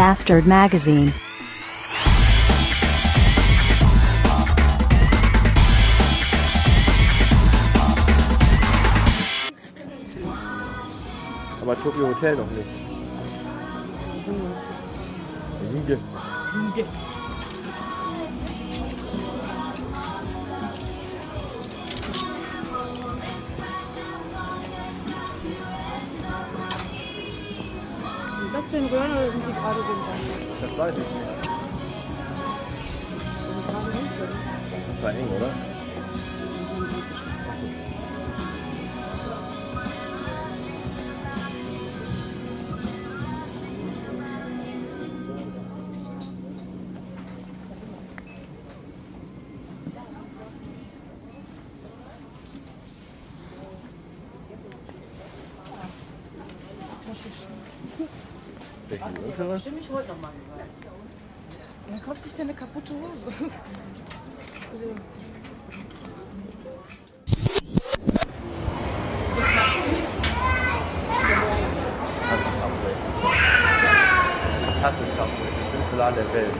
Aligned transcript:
Bastard 0.00 0.46
Magazine. 0.46 1.12
Aber 11.60 11.82
Tokyo 11.82 12.08
Hotel 12.08 12.36
noch 12.36 12.50
nicht. 12.52 12.70
Lüge. 15.70 15.98
Sind 16.54 16.86
denn 28.72 28.86
Röhren 28.86 29.10
oder 29.10 29.30
sind 29.30 29.44
die 29.44 29.52
gerade 29.52 29.80
runter? 29.80 30.12
Das 30.60 30.78
weiß 30.78 30.94
ich 30.94 30.98
nicht. 30.98 31.50
Das 34.70 34.78
ist 34.78 34.86
super 34.86 35.10
eng, 35.10 35.28
oder? 35.36 35.50
Welchen 58.90 59.16
untere? 59.24 59.60
Stimmt, 59.60 59.80
ich 59.80 59.92
wollte 59.92 60.08
noch 60.08 60.20
mal 60.20 60.32
gesagt. 60.32 60.68
Wer 61.88 62.00
kauft 62.00 62.22
sich 62.24 62.34
denn 62.34 62.48
eine 62.48 62.58
kaputte 62.58 62.92
Hose? 62.92 63.52
Also. 64.72 64.84
Ich 74.66 74.82
hasse 74.82 74.98
Subway. 74.98 75.50
Das 75.72 75.80
ist 75.80 75.90
der 75.92 75.98
Laden 75.98 76.16
der 76.16 76.34
Welt. 76.34 76.54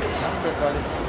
Ich 0.00 0.24
hasse, 0.24 0.48
weil 0.60 0.74
ich... 0.74 1.01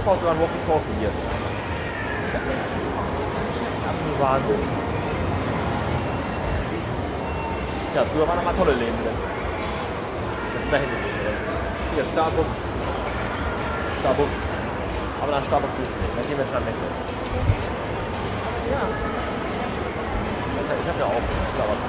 Putzfrau 0.00 0.16
sogar 0.16 0.32
ein 0.32 0.40
Walkie-Talkie 0.40 0.96
hier. 0.98 1.12
Das 2.32 2.40
ist 2.40 2.48
absolut 3.84 4.20
Wahnsinn. 4.20 4.62
Ja, 7.94 8.04
früher 8.04 8.26
waren 8.28 8.36
noch 8.36 8.44
mal 8.44 8.54
tolle 8.54 8.72
Läden 8.72 8.96
drin. 9.02 9.12
Jetzt 10.54 10.62
sind 10.64 10.72
da 10.72 10.78
hinten 10.78 10.96
drin. 10.96 11.36
Hier, 11.94 12.04
Starbucks. 12.12 12.58
Starbucks. 14.00 14.40
Aber 15.20 15.32
nach 15.32 15.44
Starbucks 15.44 15.74
willst 15.76 15.92
du 15.92 16.00
nicht. 16.00 16.16
Dann 16.16 16.26
gehen 16.28 16.38
wir 16.38 16.44
jetzt 16.44 16.54
nach 16.54 16.64
Meckles. 16.64 16.98
Ja. 18.72 18.82
Ich 20.80 20.88
hab 20.88 20.98
ja 20.98 21.04
auch 21.04 21.24
Starbucks. 21.54 21.86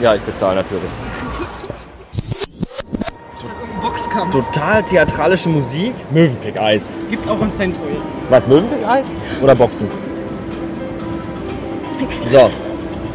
Ja, 0.00 0.14
ich 0.14 0.22
bezahle 0.22 0.56
natürlich. 0.56 0.90
Boxkampf. 4.00 4.32
Total 4.32 4.82
theatralische 4.82 5.48
Musik. 5.48 5.94
Möwenpick-Eis. 6.10 6.98
Gibt's 7.10 7.28
auch 7.28 7.40
im 7.40 7.52
Zentrum 7.52 7.84
jetzt. 7.88 8.02
Was, 8.30 8.46
Möwenpick-Eis? 8.46 9.06
Oder 9.42 9.54
Boxen? 9.54 9.88
So. 12.26 12.50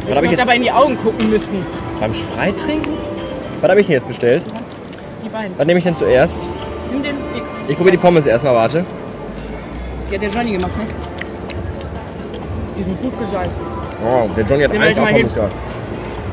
Was 0.08 0.16
habe 0.16 0.26
ich 0.26 0.32
jetzt 0.32 0.40
dabei 0.40 0.56
in 0.56 0.62
die 0.62 0.70
Augen 0.70 0.96
gucken 0.98 1.30
müssen. 1.30 1.66
beim 1.98 2.14
Spreit 2.14 2.56
trinken? 2.58 2.90
Was 3.60 3.70
habe 3.70 3.80
ich 3.80 3.86
denn 3.86 3.94
jetzt 3.94 4.06
bestellt? 4.06 4.44
Die 5.24 5.28
beiden. 5.28 5.58
Was 5.58 5.66
nehme 5.66 5.78
ich 5.78 5.84
denn 5.84 5.96
zuerst? 5.96 6.48
Nimm 6.92 7.02
den. 7.02 7.16
Ich 7.66 7.76
probiere 7.76 7.96
die 7.96 8.02
Pommes 8.02 8.26
erstmal, 8.26 8.54
warte. 8.54 8.84
Die 10.08 10.14
hat 10.14 10.22
der 10.22 10.30
Johnny 10.30 10.52
gemacht, 10.52 10.76
ne? 10.76 10.84
Die 12.78 12.82
sind 12.84 13.02
gut 13.02 13.18
gesagt. 13.18 13.50
Oh, 14.04 14.28
der 14.36 14.44
Johnny 14.44 14.62
hat 14.64 14.72
Den 14.72 14.82
eins 14.82 14.98
auch 14.98 15.08
ich 15.08 15.16
Pommes 15.16 15.34
gehabt. 15.34 15.54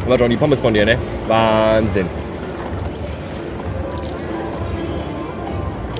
Aber 0.06 0.16
Johnny, 0.18 0.36
Pommes 0.36 0.62
von 0.62 0.74
dir, 0.74 0.86
ne? 0.86 0.98
Wahnsinn. 1.28 2.06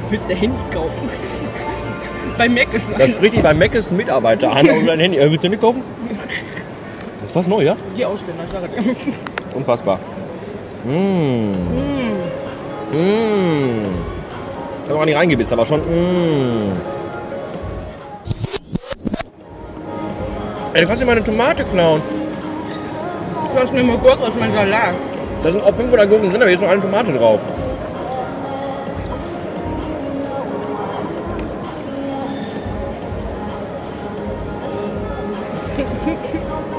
Willst 0.10 0.30
du 0.30 0.36
Handy 0.36 0.58
kaufen? 0.74 1.10
Bei 2.38 2.50
Mac 2.50 2.74
ist 2.74 2.92
Da 2.98 3.08
spricht 3.08 3.36
dich 3.36 3.44
beim 3.44 3.60
Mac 3.60 3.76
ist 3.76 3.92
ein 3.92 3.98
Mitarbeiter 3.98 4.52
an 4.52 4.70
und 4.70 4.86
dein 4.88 5.00
Handy. 5.00 5.18
Äh, 5.18 5.30
willst 5.32 5.44
du 5.44 5.50
nicht 5.50 5.62
kaufen? 5.62 5.84
Das 7.22 7.30
ist 7.30 7.36
was 7.36 7.48
neu, 7.48 7.62
ja? 7.62 7.76
Die 7.96 8.06
Ausländer, 8.06 8.44
ich 8.46 8.52
sage 8.52 8.68
dir. 8.82 8.96
Unfassbar. 9.56 10.00
Mmh. 10.84 10.92
Mmh. 12.92 12.98
Ich 14.84 14.90
habe 14.90 15.00
auch 15.00 15.06
nicht 15.06 15.16
reingebissen, 15.16 15.54
aber 15.54 15.66
schon. 15.66 15.80
Mmh. 15.80 16.72
Ey, 20.74 20.82
du 20.82 20.88
kannst 20.88 21.02
dir 21.04 21.06
meine 21.06 21.24
Tomate 21.24 21.64
klauen. 21.66 22.02
Du 23.54 23.60
hast 23.60 23.72
mir 23.74 23.84
mal 23.84 23.98
kurz 23.98 24.20
aus 24.22 24.34
meinem 24.40 24.54
Salat. 24.54 24.96
Da 25.44 25.52
sind 25.52 25.64
auch 25.64 25.76
500 25.76 26.10
Gurken 26.10 26.32
drin, 26.32 26.42
aber 26.42 26.50
hier 26.50 26.56
ist 26.56 26.62
noch 26.62 26.70
eine 26.70 26.82
Tomate 26.82 27.14
drauf. 27.14 27.40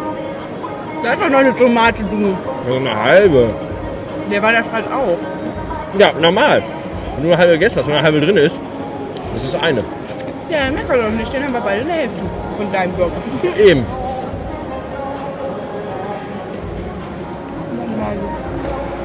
Da 1.03 1.13
ist 1.13 1.21
doch 1.21 1.29
noch 1.29 1.41
eine 1.41 1.55
Tomate, 1.55 2.03
du. 2.05 2.35
Also 2.65 2.77
eine 2.77 3.03
halbe. 3.03 3.51
Der 4.31 4.43
war 4.43 4.53
da 4.53 4.63
gerade 4.63 4.87
auch. 4.87 5.19
Ja, 5.99 6.13
normal. 6.19 6.63
Du 7.21 7.27
eine 7.27 7.37
halbe 7.37 7.63
hast 7.63 7.77
und 7.77 7.93
eine 7.93 8.03
halbe 8.03 8.21
drin 8.21 8.39
ist, 8.39 8.59
das 9.35 9.45
ist 9.45 9.55
eine. 9.55 9.85
Ja, 10.49 10.71
meckert 10.71 10.97
doch 10.97 11.11
nicht. 11.11 11.31
Den 11.31 11.45
haben 11.45 11.53
wir 11.53 11.61
beide 11.61 11.83
in 11.83 11.89
der 11.89 11.97
Hälfte 11.97 12.23
von 12.57 12.73
deinem 12.73 12.93
Burger. 12.93 13.13
Eben. 13.59 13.85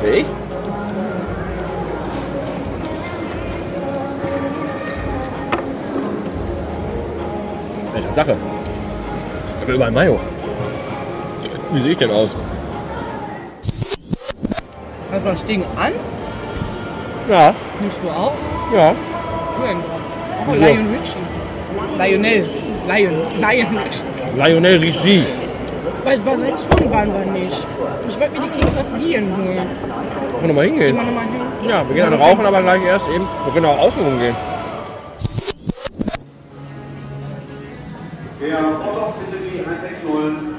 Wer 0.02 0.14
ich? 0.14 0.26
Sache. 8.14 8.59
Aber 9.62 9.74
überall 9.74 9.92
Mayo. 9.92 10.20
Wie 11.72 11.82
sehe 11.82 11.92
ich 11.92 11.98
denn 11.98 12.12
aus? 12.12 12.30
Hast 15.12 15.26
du 15.26 15.30
das 15.30 15.44
Ding 15.46 15.64
an? 15.76 15.92
Ja, 17.30 17.54
Nimmst 17.80 17.98
du 18.04 18.10
auch? 18.10 18.34
ja. 18.74 18.94
Du 19.56 19.68
denn? 19.68 19.78
Oh? 20.48 20.54
Lion 20.54 20.88
Richie. 20.96 21.26
Lionel. 21.98 22.46
Lion. 22.88 23.14
Lion 23.40 23.78
Richie. 23.78 24.38
Lionel 24.38 24.80
Richie. 24.80 25.24
Bei 26.04 26.18
Basel 26.18 26.54
waren 26.90 27.08
wir 27.14 27.32
nicht. 27.34 27.68
Ich 28.08 28.20
wollte 28.20 28.40
mir 28.40 28.48
die 28.48 28.60
Kings 28.60 28.76
of 28.78 28.98
Leon 28.98 29.24
holen. 29.36 29.58
Können 29.58 30.42
wir 30.42 30.48
nochmal 30.48 30.66
hingehen? 30.66 30.96
Gehen 30.96 30.96
wir 30.96 31.04
nochmal 31.04 31.24
hin? 31.26 31.70
Ja, 31.70 31.88
wir 31.88 31.96
gehen 31.96 32.12
dann 32.12 32.22
rauchen, 32.22 32.46
aber 32.46 32.62
gleich 32.62 32.84
erst 32.84 33.08
eben. 33.10 33.28
Wir 33.46 33.54
können 33.54 33.66
auch 33.66 33.78
außen 33.80 34.02
rumgehen. 34.04 34.36
Der 38.40 38.58
Vorlauf 38.58 39.16
bitte 39.16 39.44
die 39.44 39.60
160 39.60 40.59